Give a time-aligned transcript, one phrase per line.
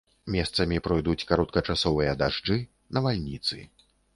[0.35, 2.59] Месцамі пройдуць кароткачасовыя дажджы,
[2.99, 3.63] навальніцы.